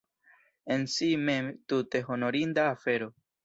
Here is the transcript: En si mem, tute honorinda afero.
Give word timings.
En 0.75 0.87
si 0.93 1.11
mem, 1.27 1.51
tute 1.67 2.03
honorinda 2.11 2.69
afero. 2.75 3.13